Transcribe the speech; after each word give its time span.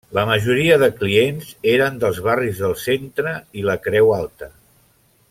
La 0.17 0.21
majoria 0.27 0.77
de 0.83 0.87
clients 1.01 1.51
eren 1.75 2.01
dels 2.05 2.21
barris 2.29 2.63
del 2.65 2.75
Centre 2.87 3.37
i 3.61 3.67
la 3.71 3.77
Creu 3.85 4.15
Alta. 4.21 4.53